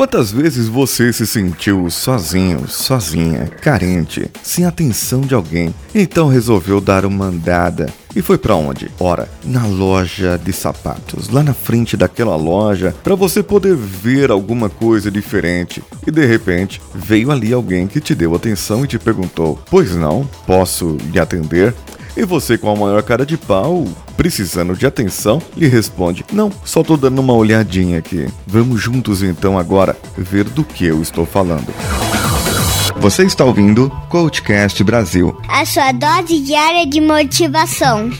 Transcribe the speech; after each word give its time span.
Quantas 0.00 0.32
vezes 0.32 0.66
você 0.66 1.12
se 1.12 1.26
sentiu 1.26 1.90
sozinho, 1.90 2.66
sozinha, 2.66 3.46
carente, 3.60 4.30
sem 4.42 4.64
atenção 4.64 5.20
de 5.20 5.34
alguém, 5.34 5.74
então 5.94 6.26
resolveu 6.26 6.80
dar 6.80 7.04
uma 7.04 7.26
andada 7.26 7.86
e 8.16 8.22
foi 8.22 8.38
para 8.38 8.54
onde? 8.54 8.90
Ora, 8.98 9.28
na 9.44 9.66
loja 9.66 10.40
de 10.42 10.54
sapatos, 10.54 11.28
lá 11.28 11.42
na 11.42 11.52
frente 11.52 11.98
daquela 11.98 12.34
loja, 12.34 12.94
para 13.04 13.14
você 13.14 13.42
poder 13.42 13.76
ver 13.76 14.30
alguma 14.30 14.70
coisa 14.70 15.10
diferente. 15.10 15.84
E 16.06 16.10
de 16.10 16.24
repente, 16.24 16.80
veio 16.94 17.30
ali 17.30 17.52
alguém 17.52 17.86
que 17.86 18.00
te 18.00 18.14
deu 18.14 18.34
atenção 18.34 18.82
e 18.82 18.88
te 18.88 18.98
perguntou: 18.98 19.62
"Pois 19.70 19.94
não, 19.94 20.26
posso 20.46 20.96
lhe 21.12 21.20
atender?" 21.20 21.74
E 22.16 22.24
você, 22.24 22.56
com 22.56 22.70
a 22.70 22.74
maior 22.74 23.02
cara 23.02 23.26
de 23.26 23.36
pau, 23.36 23.86
precisando 24.20 24.76
de 24.76 24.84
atenção, 24.84 25.40
lhe 25.56 25.66
responde: 25.66 26.26
Não, 26.30 26.52
só 26.62 26.82
tô 26.82 26.94
dando 26.94 27.20
uma 27.20 27.32
olhadinha 27.32 27.98
aqui. 27.98 28.28
Vamos 28.46 28.78
juntos 28.78 29.22
então 29.22 29.58
agora 29.58 29.96
ver 30.14 30.44
do 30.44 30.62
que 30.62 30.84
eu 30.84 31.00
estou 31.00 31.24
falando. 31.24 31.72
Você 32.98 33.24
está 33.24 33.46
ouvindo 33.46 33.88
Coachcast 34.10 34.84
Brasil 34.84 35.34
a 35.48 35.64
sua 35.64 35.90
dose 35.92 36.38
diária 36.40 36.86
de 36.86 37.00
motivação. 37.00 38.10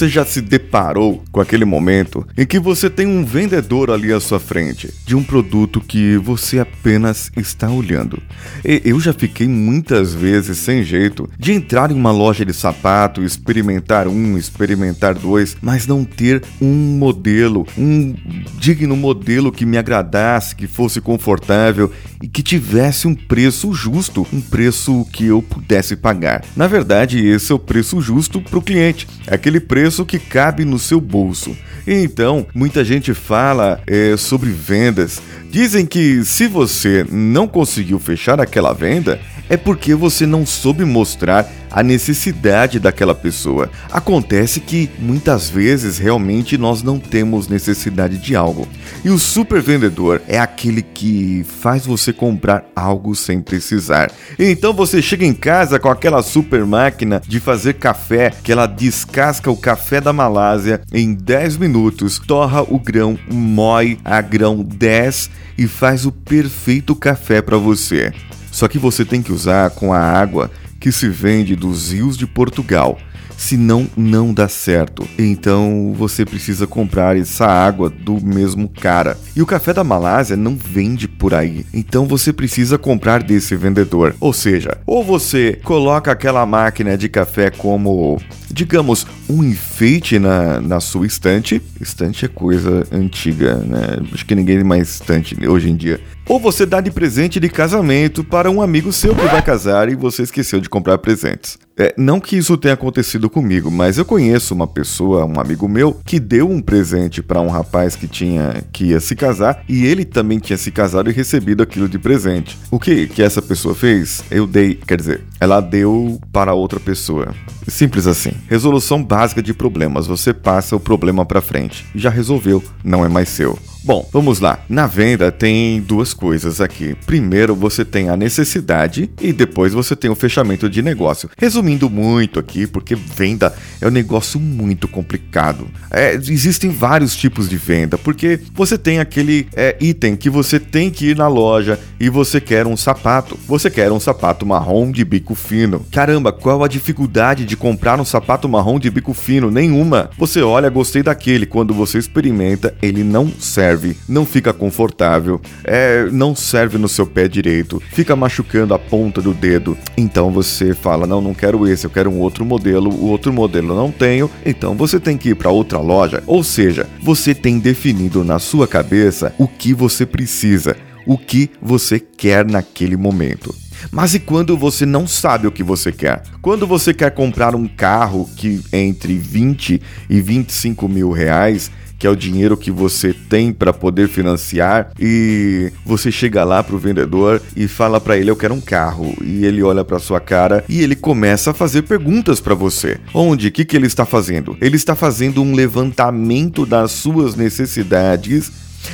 Você 0.00 0.08
já 0.08 0.24
se 0.24 0.40
deparou 0.40 1.22
com 1.30 1.42
aquele 1.42 1.66
momento 1.66 2.26
em 2.34 2.46
que 2.46 2.58
você 2.58 2.88
tem 2.88 3.06
um 3.06 3.22
vendedor 3.22 3.90
ali 3.90 4.10
à 4.10 4.18
sua 4.18 4.40
frente 4.40 4.88
de 5.04 5.14
um 5.14 5.22
produto 5.22 5.78
que 5.78 6.16
você 6.16 6.58
apenas 6.58 7.30
está 7.36 7.68
olhando? 7.68 8.18
E 8.64 8.80
eu 8.82 8.98
já 8.98 9.12
fiquei 9.12 9.46
muitas 9.46 10.14
vezes 10.14 10.56
sem 10.56 10.82
jeito 10.82 11.28
de 11.38 11.52
entrar 11.52 11.90
em 11.90 11.94
uma 11.94 12.10
loja 12.10 12.46
de 12.46 12.54
sapato, 12.54 13.22
experimentar 13.22 14.08
um, 14.08 14.38
experimentar 14.38 15.12
dois, 15.12 15.54
mas 15.60 15.86
não 15.86 16.02
ter 16.02 16.42
um 16.62 16.96
modelo, 16.96 17.66
um 17.76 18.14
digno 18.56 18.96
modelo 18.96 19.52
que 19.52 19.66
me 19.66 19.76
agradasse, 19.76 20.56
que 20.56 20.66
fosse 20.66 20.98
confortável 21.02 21.92
e 22.22 22.28
que 22.28 22.42
tivesse 22.42 23.06
um 23.06 23.14
preço 23.14 23.74
justo, 23.74 24.26
um 24.32 24.40
preço 24.40 25.06
que 25.12 25.26
eu 25.26 25.42
pudesse 25.42 25.94
pagar. 25.94 26.42
Na 26.56 26.66
verdade, 26.66 27.18
esse 27.18 27.52
é 27.52 27.54
o 27.54 27.58
preço 27.58 28.00
justo 28.00 28.40
para 28.40 28.58
o 28.58 28.62
cliente, 28.62 29.06
aquele 29.26 29.60
preço 29.60 29.89
preço 29.90 30.06
que 30.06 30.20
cabe 30.20 30.64
no 30.64 30.78
seu 30.78 31.00
bolso. 31.00 31.56
Então, 31.84 32.46
muita 32.54 32.84
gente 32.84 33.12
fala 33.12 33.80
é, 33.88 34.16
sobre 34.16 34.50
vendas. 34.50 35.20
Dizem 35.50 35.84
que 35.84 36.24
se 36.24 36.46
você 36.46 37.04
não 37.10 37.48
conseguiu 37.48 37.98
fechar 37.98 38.40
aquela 38.40 38.72
venda, 38.72 39.20
é 39.48 39.56
porque 39.56 39.92
você 39.92 40.26
não 40.26 40.46
soube 40.46 40.84
mostrar 40.84 41.50
a 41.70 41.82
necessidade 41.82 42.80
daquela 42.80 43.14
pessoa. 43.14 43.70
Acontece 43.90 44.60
que 44.60 44.90
muitas 44.98 45.48
vezes 45.48 45.98
realmente 45.98 46.58
nós 46.58 46.82
não 46.82 46.98
temos 46.98 47.48
necessidade 47.48 48.18
de 48.18 48.34
algo. 48.34 48.68
E 49.04 49.10
o 49.10 49.18
super 49.18 49.62
vendedor 49.62 50.20
é 50.26 50.38
aquele 50.38 50.82
que 50.82 51.44
faz 51.60 51.86
você 51.86 52.12
comprar 52.12 52.64
algo 52.74 53.14
sem 53.14 53.40
precisar. 53.40 54.10
Então 54.38 54.72
você 54.72 55.00
chega 55.00 55.24
em 55.24 55.34
casa 55.34 55.78
com 55.78 55.88
aquela 55.88 56.22
super 56.22 56.64
máquina 56.66 57.22
de 57.26 57.40
fazer 57.40 57.74
café 57.74 58.30
que 58.42 58.52
ela 58.52 58.66
descasca 58.66 59.50
o 59.50 59.56
café 59.56 60.00
da 60.00 60.12
Malásia 60.12 60.80
em 60.92 61.14
10 61.14 61.56
minutos, 61.56 62.18
torra 62.18 62.62
o 62.62 62.78
grão, 62.78 63.18
moe 63.30 63.98
a 64.04 64.20
grão 64.20 64.62
10 64.62 65.30
e 65.56 65.66
faz 65.66 66.06
o 66.06 66.12
perfeito 66.12 66.94
café 66.94 67.42
para 67.42 67.56
você. 67.56 68.12
Só 68.50 68.66
que 68.66 68.78
você 68.78 69.04
tem 69.04 69.22
que 69.22 69.32
usar 69.32 69.70
com 69.70 69.92
a 69.92 70.00
água 70.00 70.50
que 70.80 70.90
se 70.90 71.08
vende 71.08 71.54
dos 71.54 71.92
rios 71.92 72.16
de 72.16 72.26
Portugal. 72.26 72.98
Senão, 73.40 73.88
não 73.96 74.34
dá 74.34 74.48
certo. 74.48 75.08
Então 75.18 75.94
você 75.96 76.26
precisa 76.26 76.66
comprar 76.66 77.16
essa 77.16 77.46
água 77.46 77.88
do 77.88 78.20
mesmo 78.22 78.68
cara. 78.68 79.16
E 79.34 79.40
o 79.40 79.46
café 79.46 79.72
da 79.72 79.82
Malásia 79.82 80.36
não 80.36 80.54
vende 80.54 81.08
por 81.08 81.32
aí. 81.32 81.64
Então 81.72 82.06
você 82.06 82.34
precisa 82.34 82.76
comprar 82.76 83.22
desse 83.22 83.56
vendedor. 83.56 84.14
Ou 84.20 84.34
seja, 84.34 84.76
ou 84.86 85.02
você 85.02 85.58
coloca 85.64 86.12
aquela 86.12 86.44
máquina 86.44 86.98
de 86.98 87.08
café 87.08 87.50
como 87.50 88.20
digamos, 88.52 89.06
um 89.28 89.44
enfeite 89.44 90.18
na, 90.18 90.60
na 90.60 90.80
sua 90.80 91.06
estante. 91.06 91.62
Estante 91.80 92.24
é 92.24 92.28
coisa 92.28 92.86
antiga, 92.92 93.56
né? 93.56 94.02
Acho 94.12 94.26
que 94.26 94.34
ninguém 94.34 94.62
mais 94.64 94.90
estante 94.90 95.36
hoje 95.46 95.70
em 95.70 95.76
dia. 95.76 96.00
Ou 96.30 96.38
você 96.38 96.64
dá 96.64 96.80
de 96.80 96.92
presente 96.92 97.40
de 97.40 97.48
casamento 97.48 98.22
para 98.22 98.48
um 98.48 98.62
amigo 98.62 98.92
seu 98.92 99.16
que 99.16 99.26
vai 99.26 99.42
casar 99.42 99.88
e 99.88 99.96
você 99.96 100.22
esqueceu 100.22 100.60
de 100.60 100.68
comprar 100.68 100.96
presentes. 100.98 101.58
É, 101.76 101.92
não 101.98 102.20
que 102.20 102.36
isso 102.36 102.56
tenha 102.56 102.74
acontecido 102.74 103.28
comigo, 103.28 103.68
mas 103.68 103.98
eu 103.98 104.04
conheço 104.04 104.54
uma 104.54 104.68
pessoa, 104.68 105.24
um 105.24 105.40
amigo 105.40 105.68
meu, 105.68 105.92
que 106.04 106.20
deu 106.20 106.48
um 106.48 106.62
presente 106.62 107.20
para 107.20 107.40
um 107.40 107.48
rapaz 107.48 107.96
que 107.96 108.06
tinha 108.06 108.62
que 108.72 108.84
ia 108.84 109.00
se 109.00 109.16
casar 109.16 109.64
e 109.68 109.84
ele 109.84 110.04
também 110.04 110.38
tinha 110.38 110.56
se 110.56 110.70
casado 110.70 111.10
e 111.10 111.12
recebido 111.12 111.64
aquilo 111.64 111.88
de 111.88 111.98
presente. 111.98 112.56
O 112.70 112.78
que 112.78 113.08
que 113.08 113.24
essa 113.24 113.42
pessoa 113.42 113.74
fez? 113.74 114.22
Eu 114.30 114.46
dei, 114.46 114.76
quer 114.76 114.98
dizer, 114.98 115.24
ela 115.40 115.60
deu 115.60 116.20
para 116.30 116.54
outra 116.54 116.78
pessoa. 116.78 117.34
Simples 117.66 118.06
assim. 118.06 118.34
Resolução 118.48 119.02
básica 119.02 119.42
de 119.42 119.52
problemas. 119.52 120.06
Você 120.06 120.32
passa 120.32 120.76
o 120.76 120.80
problema 120.80 121.26
para 121.26 121.40
frente. 121.40 121.84
Já 121.92 122.08
resolveu, 122.08 122.62
não 122.84 123.04
é 123.04 123.08
mais 123.08 123.28
seu. 123.30 123.58
Bom, 123.82 124.06
vamos 124.12 124.40
lá. 124.40 124.58
Na 124.68 124.86
venda 124.86 125.32
tem 125.32 125.80
duas 125.80 126.12
coisas 126.12 126.60
aqui. 126.60 126.94
Primeiro 127.06 127.54
você 127.54 127.82
tem 127.82 128.10
a 128.10 128.16
necessidade 128.16 129.10
e 129.20 129.32
depois 129.32 129.72
você 129.72 129.96
tem 129.96 130.10
o 130.10 130.14
fechamento 130.14 130.68
de 130.68 130.82
negócio. 130.82 131.30
Resumindo 131.38 131.88
muito 131.88 132.38
aqui, 132.38 132.66
porque 132.66 132.94
venda 132.94 133.54
é 133.80 133.88
um 133.88 133.90
negócio 133.90 134.38
muito 134.38 134.86
complicado. 134.86 135.66
É, 135.90 136.12
existem 136.14 136.68
vários 136.68 137.16
tipos 137.16 137.48
de 137.48 137.56
venda, 137.56 137.96
porque 137.96 138.38
você 138.52 138.76
tem 138.76 139.00
aquele 139.00 139.48
é, 139.56 139.74
item 139.80 140.14
que 140.14 140.28
você 140.28 140.60
tem 140.60 140.90
que 140.90 141.06
ir 141.06 141.16
na 141.16 141.26
loja 141.26 141.80
e 141.98 142.10
você 142.10 142.38
quer 142.38 142.66
um 142.66 142.76
sapato. 142.76 143.38
Você 143.48 143.70
quer 143.70 143.90
um 143.90 144.00
sapato 144.00 144.44
marrom 144.44 144.92
de 144.92 145.04
bico 145.06 145.34
fino. 145.34 145.86
Caramba, 145.90 146.32
qual 146.32 146.62
a 146.62 146.68
dificuldade 146.68 147.46
de 147.46 147.56
comprar 147.56 147.98
um 147.98 148.04
sapato 148.04 148.46
marrom 148.46 148.78
de 148.78 148.90
bico 148.90 149.14
fino? 149.14 149.50
Nenhuma. 149.50 150.10
Você 150.18 150.42
olha, 150.42 150.68
gostei 150.68 151.02
daquele. 151.02 151.46
Quando 151.46 151.72
você 151.72 151.96
experimenta, 151.96 152.74
ele 152.82 153.02
não 153.02 153.32
serve 153.38 153.69
serve, 153.70 153.96
não 154.08 154.26
fica 154.26 154.52
confortável, 154.52 155.40
é, 155.64 156.08
não 156.10 156.34
serve 156.34 156.76
no 156.76 156.88
seu 156.88 157.06
pé 157.06 157.28
direito, 157.28 157.80
fica 157.92 158.16
machucando 158.16 158.74
a 158.74 158.78
ponta 158.78 159.22
do 159.22 159.32
dedo. 159.32 159.78
Então 159.96 160.30
você 160.30 160.74
fala: 160.74 161.06
não, 161.06 161.20
não 161.20 161.34
quero 161.34 161.66
esse, 161.68 161.86
eu 161.86 161.90
quero 161.90 162.10
um 162.10 162.18
outro 162.18 162.44
modelo, 162.44 162.90
o 162.90 163.06
outro 163.06 163.32
modelo 163.32 163.72
eu 163.72 163.76
não 163.76 163.92
tenho, 163.92 164.30
então 164.44 164.74
você 164.74 164.98
tem 164.98 165.16
que 165.16 165.30
ir 165.30 165.34
para 165.36 165.50
outra 165.50 165.78
loja. 165.78 166.22
Ou 166.26 166.42
seja, 166.42 166.88
você 167.02 167.34
tem 167.34 167.58
definido 167.58 168.24
na 168.24 168.38
sua 168.38 168.66
cabeça 168.66 169.32
o 169.38 169.46
que 169.46 169.72
você 169.72 170.04
precisa, 170.04 170.76
o 171.06 171.16
que 171.16 171.50
você 171.62 172.00
quer 172.00 172.44
naquele 172.44 172.96
momento. 172.96 173.54
Mas 173.90 174.14
e 174.14 174.18
quando 174.20 174.58
você 174.58 174.84
não 174.84 175.06
sabe 175.06 175.46
o 175.46 175.52
que 175.52 175.62
você 175.62 175.90
quer? 175.90 176.22
Quando 176.42 176.66
você 176.66 176.92
quer 176.92 177.12
comprar 177.12 177.54
um 177.54 177.66
carro 177.66 178.28
que 178.36 178.60
entre 178.70 179.16
20 179.16 179.80
e 180.10 180.20
25 180.20 180.86
mil 180.86 181.10
reais 181.10 181.70
que 182.00 182.06
é 182.06 182.10
o 182.10 182.16
dinheiro 182.16 182.56
que 182.56 182.70
você 182.70 183.12
tem 183.12 183.52
para 183.52 183.74
poder 183.74 184.08
financiar 184.08 184.90
e 184.98 185.70
você 185.84 186.10
chega 186.10 186.42
lá 186.44 186.62
pro 186.64 186.78
vendedor 186.78 187.42
e 187.54 187.68
fala 187.68 188.00
para 188.00 188.16
ele 188.16 188.30
eu 188.30 188.36
quero 188.36 188.54
um 188.54 188.60
carro 188.60 189.14
e 189.22 189.44
ele 189.44 189.62
olha 189.62 189.84
para 189.84 189.98
sua 189.98 190.18
cara 190.18 190.64
e 190.66 190.80
ele 190.80 190.96
começa 190.96 191.50
a 191.50 191.54
fazer 191.54 191.82
perguntas 191.82 192.40
para 192.40 192.54
você. 192.54 192.98
Onde? 193.12 193.48
O 193.48 193.52
que, 193.52 193.66
que 193.66 193.76
ele 193.76 193.86
está 193.86 194.06
fazendo? 194.06 194.56
Ele 194.62 194.76
está 194.76 194.96
fazendo 194.96 195.42
um 195.42 195.54
levantamento 195.54 196.64
das 196.64 196.92
suas 196.92 197.34
necessidades 197.36 198.50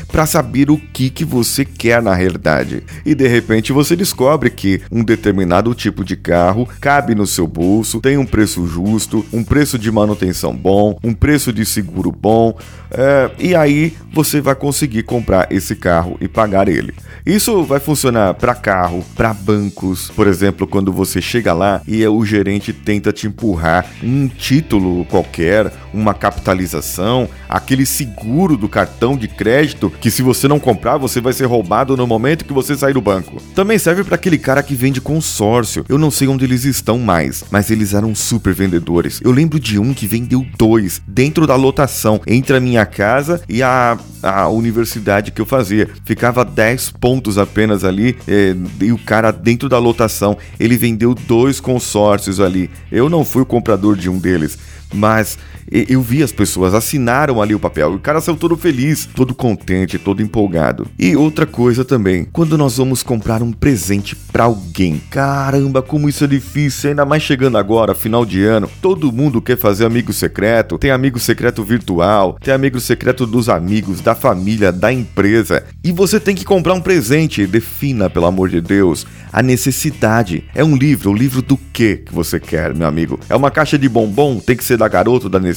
para 0.09 0.27
saber 0.27 0.71
o 0.71 0.77
que, 0.77 1.11
que 1.11 1.25
você 1.25 1.65
quer 1.65 2.03
na 2.03 2.15
realidade. 2.15 2.83
E 3.05 3.15
de 3.15 3.27
repente 3.27 3.73
você 3.73 3.95
descobre 3.95 4.51
que 4.51 4.81
um 4.91 5.05
determinado 5.05 5.75
tipo 5.75 6.05
de 6.05 6.17
carro 6.17 6.69
cabe 6.81 7.15
no 7.15 7.27
seu 7.27 7.47
bolso, 7.47 8.01
tem 8.01 8.17
um 8.17 8.27
preço 8.27 8.67
justo, 8.67 9.25
um 9.33 9.45
preço 9.45 9.79
de 9.79 9.91
manutenção 9.91 10.55
bom, 10.55 10.99
um 11.03 11.15
preço 11.15 11.53
de 11.53 11.65
seguro 11.65 12.11
bom, 12.11 12.57
é, 12.97 13.31
e 13.39 13.55
aí 13.55 13.93
você 14.13 14.41
vai 14.41 14.55
conseguir 14.55 15.03
comprar 15.03 15.47
esse 15.51 15.77
carro 15.77 16.17
e 16.21 16.27
pagar 16.27 16.69
ele. 16.69 16.95
Isso 17.25 17.65
vai 17.65 17.79
funcionar 17.79 18.35
para 18.35 18.55
carro, 18.55 19.05
para 19.15 19.35
bancos, 19.35 20.11
por 20.15 20.27
exemplo, 20.27 20.67
quando 20.67 20.91
você 20.93 21.21
chega 21.21 21.53
lá 21.53 21.83
e 21.87 22.07
o 22.07 22.25
gerente 22.25 22.73
tenta 22.73 23.13
te 23.13 23.27
empurrar 23.27 23.85
um 24.03 24.27
título 24.27 25.05
qualquer, 25.05 25.71
uma 25.93 26.15
capitalização, 26.15 27.29
aquele 27.49 27.85
seguro 27.85 28.57
do 28.57 28.69
cartão 28.69 29.17
de 29.17 29.29
crédito 29.29 29.93
que 30.01 30.11
se 30.11 30.23
você 30.23 30.49
não 30.49 30.59
comprar, 30.59 30.97
você 30.97 31.21
vai 31.21 31.33
ser 31.33 31.45
roubado 31.45 31.97
no 31.97 32.07
momento 32.07 32.45
que 32.45 32.53
você 32.53 32.75
sair 32.77 32.95
do 32.95 33.03
banco. 33.03 33.43
Também 33.55 33.79
serve 33.79 34.05
para 34.05 34.15
aquele 34.15 34.39
cara 34.39 34.63
que 34.63 34.75
vende 34.75 35.01
consórcio. 35.01 35.85
Eu 35.89 35.99
não 35.99 36.11
sei 36.11 36.29
onde 36.29 36.45
eles 36.45 36.65
estão 36.65 36.99
mais, 36.99 37.45
mas 37.51 37.71
eles 37.71 37.93
eram 37.93 38.15
super 38.15 38.55
vendedores. 38.55 39.21
Eu 39.23 39.33
lembro 39.33 39.61
de 39.61 39.79
um 39.79 39.93
que 39.93 40.07
vendeu 40.07 40.47
dois 40.57 41.03
dentro 41.07 41.47
da 41.47 41.57
lotação 41.57 42.21
entre 42.27 42.57
a 42.57 42.61
minha 42.61 42.86
casa 42.87 43.43
e 43.49 43.63
a, 43.63 43.99
a 44.23 44.49
universidade 44.49 45.31
que 45.31 45.41
eu 45.41 45.47
fazia. 45.47 45.89
Ficava 46.05 46.45
10 46.45 46.93
pontos 46.93 47.39
apenas 47.39 47.85
ali 47.85 48.17
é, 48.27 48.55
e 48.81 48.93
o 48.93 48.99
cara 48.99 49.31
dentro 49.31 49.69
da 49.69 49.79
lotação 49.79 50.37
ele 50.59 50.77
vendeu 50.77 51.15
dois 51.15 51.61
consórcios 51.61 52.41
ali. 52.41 52.71
Eu 52.91 53.09
não 53.09 53.25
fui 53.25 53.43
o 53.43 53.47
comprador 53.47 53.97
de 53.97 54.09
um 54.09 54.19
deles, 54.19 54.59
mas 54.93 55.39
eu 55.71 56.03
vi 56.03 56.23
as 56.23 56.33
pessoas 56.33 56.75
assinaram 56.75 57.41
ali 57.41 57.55
o 57.55 57.61
papel 57.61 57.87
o 57.95 57.99
cara 57.99 58.21
saiu 58.21 58.37
todo 58.37 58.57
feliz, 58.57 59.09
todo 59.15 59.35
contente, 59.35 59.99
todo 59.99 60.23
empolgado. 60.23 60.87
E 60.99 61.17
outra 61.17 61.47
coisa 61.47 61.85
também, 61.85 62.27
quando 62.33 62.59
nós 62.59 62.77
vamos 62.77 63.03
comprar 63.03 63.43
um 63.43 63.53
presente 63.53 64.17
para 64.17 64.45
alguém, 64.45 65.01
caramba, 65.11 65.83
como 65.83 66.09
isso 66.09 66.25
é 66.25 66.27
difícil, 66.27 66.91
ainda 66.91 67.05
mais 67.05 67.23
chegando 67.23 67.59
agora, 67.59 67.95
final 67.95 68.25
de 68.25 68.45
ano, 68.45 68.71
todo 68.81 69.13
mundo 69.13 69.43
quer 69.43 69.57
fazer 69.57 69.85
amigo 69.85 70.13
secreto, 70.13 70.79
tem 70.79 70.91
amigo 70.91 71.19
secreto 71.19 71.63
virtual, 71.63 72.39
tem 72.43 72.53
amigo 72.53 72.81
secreto 72.81 73.27
dos 73.27 73.49
amigos, 73.49 74.01
da 74.01 74.15
família, 74.15 74.73
da 74.73 74.93
empresa, 74.93 75.65
e 75.83 75.93
você 75.93 76.19
tem 76.19 76.35
que 76.35 76.45
comprar 76.45 76.75
um 76.75 76.81
presente, 76.81 77.47
defina, 77.47 78.11
pelo 78.11 78.27
amor 78.27 78.49
de 78.49 78.61
Deus, 78.61 79.07
a 79.33 79.43
necessidade. 79.43 80.45
É 80.55 80.65
um 80.65 80.77
livro, 80.77 81.11
o 81.11 81.15
livro 81.15 81.43
do 81.43 81.57
que 81.57 81.97
que 81.99 82.15
você 82.15 82.41
quer, 82.41 82.75
meu 82.75 82.87
amigo? 82.87 83.21
É 83.29 83.37
uma 83.37 83.51
caixa 83.51 83.79
de 83.79 83.89
bombom, 83.89 84.39
tem 84.39 84.57
que 84.57 84.65
ser 84.65 84.79
da 84.79 84.89
garoto, 84.89 85.29
da 85.29 85.39
Nestlé, 85.39 85.56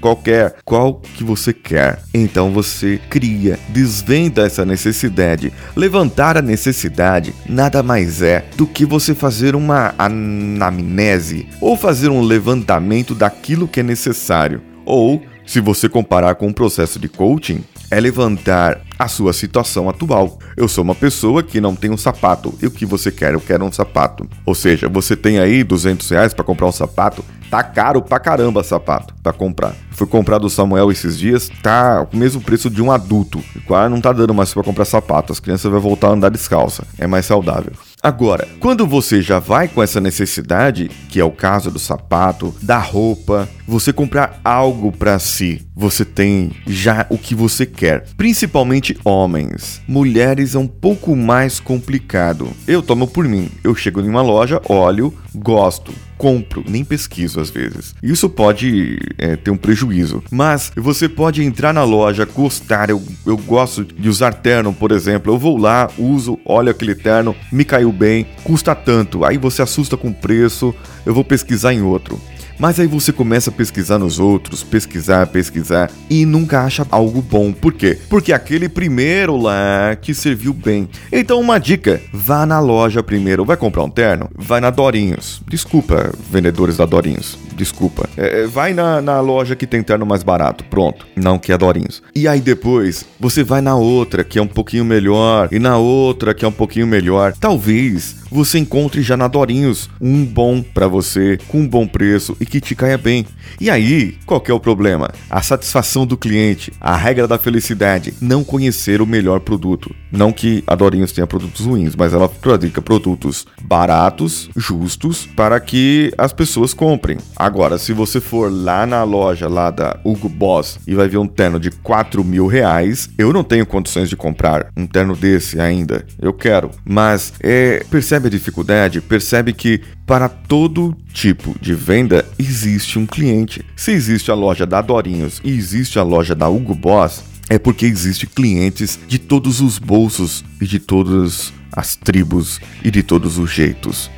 qualquer, 0.00 0.56
qual 0.64 0.94
que 0.94 1.24
você 1.24 1.52
quer. 1.52 2.00
Então 2.12 2.50
você 2.52 3.00
cria, 3.08 3.58
desvenda 3.68 4.46
essa 4.46 4.64
necessidade. 4.64 5.52
Levantar 5.76 6.36
a 6.36 6.42
necessidade 6.42 7.34
nada 7.48 7.82
mais 7.82 8.22
é 8.22 8.44
do 8.56 8.66
que 8.66 8.84
você 8.84 9.14
fazer 9.14 9.54
uma 9.54 9.94
anamnese 9.98 11.46
ou 11.60 11.76
fazer 11.76 12.08
um 12.08 12.22
levantamento 12.22 13.14
daquilo 13.14 13.68
que 13.68 13.80
é 13.80 13.82
necessário. 13.82 14.62
Ou, 14.84 15.22
se 15.46 15.60
você 15.60 15.88
comparar 15.88 16.34
com 16.36 16.46
um 16.46 16.52
processo 16.52 16.98
de 16.98 17.08
coaching, 17.08 17.62
é 17.90 18.00
levantar 18.00 18.80
a 18.98 19.06
sua 19.06 19.32
situação 19.32 19.88
atual. 19.88 20.38
Eu 20.56 20.68
sou 20.68 20.82
uma 20.82 20.94
pessoa 20.94 21.42
que 21.42 21.60
não 21.60 21.76
tem 21.76 21.90
um 21.90 21.96
sapato. 21.96 22.52
E 22.60 22.66
o 22.66 22.70
que 22.70 22.84
você 22.84 23.12
quer? 23.12 23.34
Eu 23.34 23.40
quero 23.40 23.64
um 23.64 23.72
sapato. 23.72 24.28
Ou 24.44 24.54
seja, 24.54 24.88
você 24.88 25.16
tem 25.16 25.38
aí 25.38 25.62
200 25.62 26.08
reais 26.10 26.34
para 26.34 26.44
comprar 26.44 26.66
um 26.66 26.72
sapato. 26.72 27.24
Tá 27.50 27.62
caro 27.62 28.02
pra 28.02 28.18
caramba 28.18 28.62
sapato 28.62 29.14
para 29.22 29.32
comprar. 29.32 29.74
Fui 29.90 30.06
comprar 30.06 30.38
do 30.38 30.50
Samuel 30.50 30.92
esses 30.92 31.18
dias, 31.18 31.50
tá 31.62 32.06
o 32.12 32.16
mesmo 32.16 32.42
preço 32.42 32.68
de 32.68 32.82
um 32.82 32.92
adulto. 32.92 33.42
Quase 33.66 33.90
não 33.90 34.00
tá 34.00 34.12
dando 34.12 34.34
mais 34.34 34.52
para 34.52 34.62
comprar 34.62 34.84
sapato. 34.84 35.32
As 35.32 35.40
crianças 35.40 35.70
vão 35.70 35.80
voltar 35.80 36.08
a 36.08 36.12
andar 36.12 36.28
descalça. 36.28 36.84
É 36.98 37.06
mais 37.06 37.24
saudável. 37.24 37.72
Agora, 38.02 38.46
quando 38.60 38.86
você 38.86 39.20
já 39.20 39.40
vai 39.40 39.66
com 39.66 39.82
essa 39.82 40.00
necessidade, 40.00 40.88
que 41.08 41.18
é 41.18 41.24
o 41.24 41.32
caso 41.32 41.68
do 41.68 41.80
sapato, 41.80 42.54
da 42.62 42.78
roupa, 42.78 43.48
você 43.66 43.92
comprar 43.92 44.38
algo 44.44 44.92
para 44.92 45.18
si, 45.18 45.66
você 45.78 46.04
tem 46.04 46.50
já 46.66 47.06
o 47.08 47.16
que 47.16 47.36
você 47.36 47.64
quer. 47.64 48.04
Principalmente 48.16 48.98
homens. 49.04 49.80
Mulheres 49.86 50.56
é 50.56 50.58
um 50.58 50.66
pouco 50.66 51.14
mais 51.14 51.60
complicado. 51.60 52.50
Eu 52.66 52.82
tomo 52.82 53.06
por 53.06 53.28
mim. 53.28 53.48
Eu 53.62 53.76
chego 53.76 54.00
em 54.00 54.08
uma 54.08 54.20
loja, 54.20 54.60
olho, 54.68 55.14
gosto, 55.32 55.94
compro, 56.16 56.64
nem 56.68 56.84
pesquiso 56.84 57.38
às 57.38 57.48
vezes. 57.48 57.94
Isso 58.02 58.28
pode 58.28 58.98
é, 59.16 59.36
ter 59.36 59.52
um 59.52 59.56
prejuízo. 59.56 60.20
Mas 60.32 60.72
você 60.74 61.08
pode 61.08 61.44
entrar 61.44 61.72
na 61.72 61.84
loja, 61.84 62.24
gostar. 62.24 62.90
Eu, 62.90 63.00
eu 63.24 63.36
gosto 63.36 63.84
de 63.84 64.08
usar 64.08 64.32
terno, 64.32 64.72
por 64.72 64.90
exemplo. 64.90 65.32
Eu 65.32 65.38
vou 65.38 65.56
lá, 65.56 65.88
uso, 65.96 66.40
olho 66.44 66.72
aquele 66.72 66.96
terno, 66.96 67.36
me 67.52 67.64
caiu 67.64 67.92
bem, 67.92 68.26
custa 68.42 68.74
tanto. 68.74 69.24
Aí 69.24 69.38
você 69.38 69.62
assusta 69.62 69.96
com 69.96 70.08
o 70.08 70.14
preço, 70.14 70.74
eu 71.06 71.14
vou 71.14 71.22
pesquisar 71.22 71.72
em 71.72 71.82
outro. 71.82 72.20
Mas 72.58 72.80
aí 72.80 72.86
você 72.88 73.12
começa 73.12 73.50
a 73.50 73.52
pesquisar 73.52 73.98
nos 73.98 74.18
outros, 74.18 74.64
pesquisar, 74.64 75.26
pesquisar 75.28 75.90
e 76.10 76.26
nunca 76.26 76.62
acha 76.62 76.84
algo 76.90 77.22
bom. 77.22 77.52
Por 77.52 77.72
quê? 77.72 77.96
Porque 78.08 78.32
aquele 78.32 78.68
primeiro 78.68 79.36
lá 79.36 79.96
te 80.00 80.12
serviu 80.12 80.52
bem. 80.52 80.88
Então, 81.12 81.40
uma 81.40 81.58
dica: 81.58 82.00
vá 82.12 82.44
na 82.44 82.58
loja 82.58 83.02
primeiro. 83.02 83.44
Vai 83.44 83.56
comprar 83.56 83.84
um 83.84 83.90
terno? 83.90 84.28
Vai 84.34 84.60
na 84.60 84.70
Dorinhos. 84.70 85.40
Desculpa, 85.46 86.12
vendedores 86.30 86.76
da 86.76 86.84
Dorinhos. 86.84 87.38
Desculpa. 87.54 88.08
É, 88.16 88.42
é 88.42 88.46
vai 88.46 88.74
na, 88.74 89.00
na 89.00 89.20
loja 89.20 89.54
que 89.54 89.66
tem 89.66 89.82
terno 89.82 90.04
mais 90.04 90.24
barato. 90.24 90.64
Pronto. 90.64 91.06
Não 91.14 91.38
que 91.38 91.52
é 91.52 91.58
Dorinhos. 91.58 92.02
E 92.14 92.26
aí 92.26 92.40
depois, 92.40 93.04
você 93.20 93.44
vai 93.44 93.60
na 93.60 93.76
outra 93.76 94.24
que 94.24 94.38
é 94.38 94.42
um 94.42 94.48
pouquinho 94.48 94.84
melhor. 94.84 95.48
E 95.52 95.60
na 95.60 95.76
outra 95.76 96.34
que 96.34 96.44
é 96.44 96.48
um 96.48 96.52
pouquinho 96.52 96.86
melhor. 96.86 97.32
Talvez 97.38 98.16
você 98.30 98.58
encontre 98.58 99.02
já 99.02 99.16
na 99.16 99.28
Dorinhos 99.28 99.88
um 100.00 100.24
bom 100.24 100.62
para 100.62 100.86
você, 100.86 101.38
com 101.48 101.60
um 101.60 101.68
bom 101.68 101.86
preço 101.86 102.36
e 102.40 102.46
que 102.46 102.60
te 102.60 102.74
caia 102.74 102.98
bem. 102.98 103.26
E 103.60 103.70
aí, 103.70 104.16
qual 104.26 104.42
é 104.46 104.52
o 104.52 104.60
problema? 104.60 105.10
A 105.30 105.42
satisfação 105.42 106.06
do 106.06 106.16
cliente, 106.16 106.72
a 106.80 106.96
regra 106.96 107.26
da 107.26 107.38
felicidade, 107.38 108.14
não 108.20 108.44
conhecer 108.44 109.00
o 109.00 109.06
melhor 109.06 109.40
produto. 109.40 109.94
Não 110.10 110.32
que 110.32 110.62
a 110.66 110.74
Dorinhos 110.74 111.12
tenha 111.12 111.26
produtos 111.26 111.66
ruins, 111.66 111.94
mas 111.94 112.12
ela 112.12 112.28
pratica 112.28 112.80
produtos 112.80 113.46
baratos, 113.62 114.48
justos, 114.56 115.26
para 115.26 115.60
que 115.60 116.12
as 116.16 116.32
pessoas 116.32 116.72
comprem. 116.72 117.18
Agora, 117.36 117.78
se 117.78 117.92
você 117.92 118.20
for 118.20 118.50
lá 118.50 118.86
na 118.86 119.02
loja 119.04 119.48
lá 119.48 119.70
da 119.70 119.98
Hugo 120.04 120.28
Boss 120.28 120.78
e 120.86 120.94
vai 120.94 121.08
ver 121.08 121.18
um 121.18 121.26
terno 121.26 121.60
de 121.60 121.70
4 121.70 122.24
mil 122.24 122.46
reais, 122.46 123.10
eu 123.18 123.32
não 123.32 123.44
tenho 123.44 123.66
condições 123.66 124.08
de 124.08 124.16
comprar 124.16 124.68
um 124.76 124.86
terno 124.86 125.14
desse 125.14 125.60
ainda. 125.60 126.04
Eu 126.20 126.32
quero. 126.32 126.70
Mas 126.84 127.32
é, 127.40 127.84
percebe 127.90 128.28
a 128.28 128.30
dificuldade? 128.30 129.00
Percebe 129.00 129.52
que 129.52 129.80
para 130.06 130.28
todo 130.28 130.96
tipo 131.12 131.54
de 131.60 131.74
venda 131.74 132.24
existe 132.38 132.98
um 132.98 133.06
cliente. 133.06 133.64
Se 133.76 133.90
existe 133.90 134.30
a 134.30 134.34
loja 134.34 134.64
da 134.64 134.80
Dorinhos 134.80 135.40
e 135.44 135.50
existe 135.50 135.98
a 135.98 136.02
loja 136.02 136.34
da 136.34 136.48
Hugo 136.48 136.74
Boss, 136.74 137.22
é 137.48 137.58
porque 137.58 137.86
existe 137.86 138.26
clientes 138.26 138.98
de 139.08 139.18
todos 139.18 139.60
os 139.60 139.78
bolsos 139.78 140.44
e 140.60 140.66
de 140.66 140.78
todas 140.78 141.52
as 141.72 141.96
tribos 141.96 142.60
e 142.84 142.90
de 142.90 143.02
todos 143.02 143.38
os 143.38 143.50
jeitos. 143.50 144.10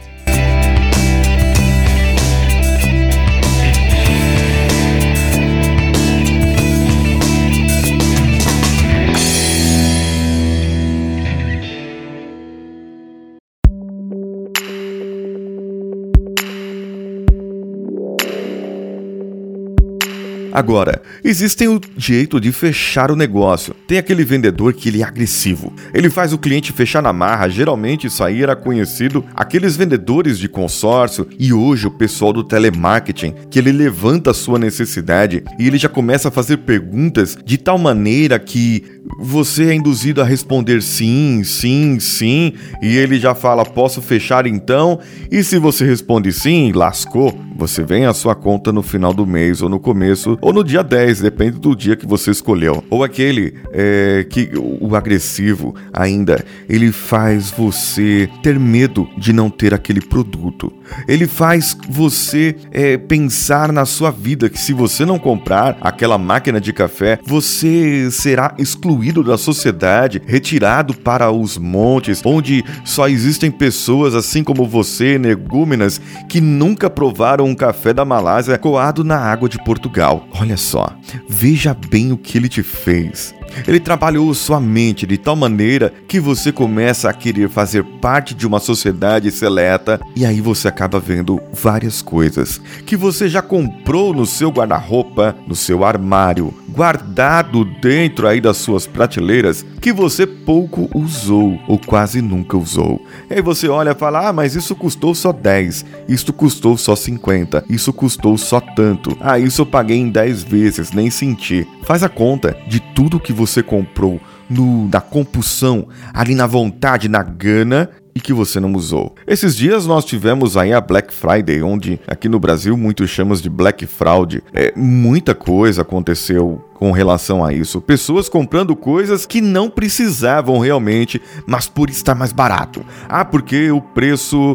Agora, 20.60 21.00
existem 21.24 21.68
o 21.68 21.80
jeito 21.96 22.38
de 22.38 22.52
fechar 22.52 23.10
o 23.10 23.16
negócio. 23.16 23.74
Tem 23.88 23.96
aquele 23.96 24.22
vendedor 24.22 24.74
que 24.74 24.90
ele 24.90 25.00
é 25.00 25.04
agressivo. 25.06 25.72
Ele 25.94 26.10
faz 26.10 26.34
o 26.34 26.38
cliente 26.38 26.70
fechar 26.70 27.02
na 27.02 27.14
marra, 27.14 27.48
geralmente 27.48 28.08
isso 28.08 28.22
aí 28.22 28.42
era 28.42 28.54
conhecido 28.54 29.24
aqueles 29.34 29.74
vendedores 29.74 30.38
de 30.38 30.50
consórcio 30.50 31.26
e 31.38 31.50
hoje 31.50 31.86
o 31.86 31.90
pessoal 31.90 32.30
do 32.30 32.44
telemarketing, 32.44 33.34
que 33.48 33.58
ele 33.58 33.72
levanta 33.72 34.32
a 34.32 34.34
sua 34.34 34.58
necessidade 34.58 35.42
e 35.58 35.66
ele 35.66 35.78
já 35.78 35.88
começa 35.88 36.28
a 36.28 36.30
fazer 36.30 36.58
perguntas 36.58 37.38
de 37.42 37.56
tal 37.56 37.78
maneira 37.78 38.38
que 38.38 38.99
você 39.18 39.70
é 39.70 39.74
induzido 39.74 40.20
a 40.20 40.24
responder 40.24 40.82
sim, 40.82 41.42
sim, 41.44 41.98
sim, 42.00 42.52
e 42.82 42.96
ele 42.96 43.18
já 43.18 43.34
fala 43.34 43.64
posso 43.64 44.00
fechar 44.02 44.46
então? 44.46 44.98
E 45.30 45.42
se 45.42 45.58
você 45.58 45.84
responde 45.84 46.32
sim, 46.32 46.72
lascou. 46.72 47.38
Você 47.56 47.82
vem 47.82 48.06
a 48.06 48.14
sua 48.14 48.34
conta 48.34 48.72
no 48.72 48.82
final 48.82 49.12
do 49.12 49.26
mês 49.26 49.60
ou 49.60 49.68
no 49.68 49.78
começo 49.78 50.38
ou 50.40 50.50
no 50.50 50.64
dia 50.64 50.82
10, 50.82 51.20
depende 51.20 51.58
do 51.58 51.76
dia 51.76 51.94
que 51.94 52.06
você 52.06 52.30
escolheu. 52.30 52.82
Ou 52.88 53.04
aquele 53.04 53.54
é, 53.70 54.26
que 54.28 54.50
o 54.56 54.96
agressivo 54.96 55.74
ainda, 55.92 56.42
ele 56.66 56.90
faz 56.90 57.50
você 57.50 58.30
ter 58.42 58.58
medo 58.58 59.06
de 59.18 59.32
não 59.32 59.50
ter 59.50 59.74
aquele 59.74 60.00
produto. 60.00 60.72
Ele 61.06 61.26
faz 61.26 61.76
você 61.88 62.56
é, 62.70 62.96
pensar 62.96 63.72
na 63.72 63.84
sua 63.84 64.10
vida 64.10 64.48
que 64.48 64.58
se 64.58 64.72
você 64.72 65.04
não 65.04 65.18
comprar 65.18 65.76
aquela 65.82 66.16
máquina 66.16 66.60
de 66.60 66.72
café, 66.72 67.18
você 67.26 68.10
será 68.10 68.54
excluído 69.00 69.24
da 69.24 69.38
sociedade, 69.38 70.20
retirado 70.26 70.94
para 70.94 71.30
os 71.30 71.56
montes, 71.56 72.20
onde 72.24 72.62
só 72.84 73.08
existem 73.08 73.50
pessoas 73.50 74.14
assim 74.14 74.44
como 74.44 74.68
você, 74.68 75.18
negúmenas, 75.18 76.00
que 76.28 76.40
nunca 76.40 76.90
provaram 76.90 77.46
um 77.46 77.54
café 77.54 77.94
da 77.94 78.04
Malásia 78.04 78.58
coado 78.58 79.02
na 79.02 79.16
água 79.16 79.48
de 79.48 79.58
Portugal. 79.64 80.28
Olha 80.38 80.56
só, 80.56 80.92
veja 81.26 81.74
bem 81.74 82.12
o 82.12 82.18
que 82.18 82.36
ele 82.36 82.48
te 82.48 82.62
fez. 82.62 83.34
Ele 83.66 83.80
trabalhou 83.80 84.32
sua 84.34 84.60
mente 84.60 85.06
de 85.06 85.16
tal 85.18 85.36
maneira 85.36 85.92
que 86.06 86.20
você 86.20 86.52
começa 86.52 87.08
a 87.08 87.12
querer 87.12 87.48
fazer 87.48 87.84
parte 88.00 88.34
de 88.34 88.46
uma 88.46 88.60
sociedade 88.60 89.30
seleta 89.30 90.00
e 90.14 90.24
aí 90.24 90.40
você 90.40 90.68
acaba 90.68 91.00
vendo 91.00 91.40
várias 91.52 92.02
coisas 92.02 92.60
que 92.86 92.96
você 92.96 93.28
já 93.28 93.42
comprou 93.42 94.14
no 94.14 94.26
seu 94.26 94.50
guarda-roupa, 94.50 95.36
no 95.46 95.54
seu 95.54 95.84
armário, 95.84 96.54
guardado 96.68 97.64
dentro 97.64 98.26
aí 98.26 98.40
das 98.40 98.58
suas 98.80 98.86
prateleiras 98.86 99.64
que 99.80 99.92
você 99.92 100.26
pouco 100.26 100.88
usou 100.94 101.58
ou 101.68 101.78
quase 101.78 102.22
nunca 102.22 102.56
usou. 102.56 103.04
Aí 103.28 103.42
você 103.42 103.68
olha 103.68 103.90
e 103.90 103.94
fala: 103.94 104.28
"Ah, 104.28 104.32
mas 104.32 104.54
isso 104.54 104.74
custou 104.74 105.14
só 105.14 105.32
10, 105.32 105.84
isso 106.08 106.32
custou 106.32 106.76
só 106.76 106.96
50, 106.96 107.64
isso 107.68 107.92
custou 107.92 108.38
só 108.38 108.60
tanto. 108.60 109.16
Ah, 109.20 109.38
isso 109.38 109.62
eu 109.62 109.66
paguei 109.66 109.98
em 109.98 110.08
10 110.08 110.42
vezes, 110.42 110.92
nem 110.92 111.10
senti". 111.10 111.66
Faz 111.82 112.02
a 112.02 112.08
conta 112.08 112.56
de 112.66 112.80
tudo 112.80 113.20
que 113.20 113.32
você 113.32 113.62
comprou 113.62 114.20
no, 114.48 114.88
na 114.88 115.00
compulsão, 115.00 115.86
ali 116.12 116.34
na 116.34 116.46
vontade, 116.46 117.08
na 117.08 117.22
gana 117.22 117.88
e 118.14 118.20
que 118.20 118.32
você 118.32 118.58
não 118.60 118.72
usou. 118.74 119.14
Esses 119.26 119.56
dias 119.56 119.86
nós 119.86 120.04
tivemos 120.04 120.56
aí 120.56 120.72
a 120.72 120.80
Black 120.80 121.12
Friday, 121.12 121.62
onde 121.62 122.00
aqui 122.06 122.28
no 122.28 122.40
Brasil 122.40 122.76
muitos 122.76 123.10
chamam 123.10 123.36
de 123.36 123.48
Black 123.48 123.86
Fraud. 123.86 124.42
É, 124.52 124.72
muita 124.76 125.34
coisa 125.34 125.82
aconteceu 125.82 126.64
com 126.74 126.90
relação 126.90 127.44
a 127.44 127.52
isso. 127.52 127.80
Pessoas 127.80 128.28
comprando 128.28 128.74
coisas 128.74 129.26
que 129.26 129.40
não 129.40 129.68
precisavam 129.68 130.58
realmente, 130.58 131.20
mas 131.46 131.68
por 131.68 131.90
estar 131.90 132.14
mais 132.14 132.32
barato. 132.32 132.84
Ah, 133.08 133.24
porque 133.24 133.70
o 133.70 133.80
preço 133.80 134.54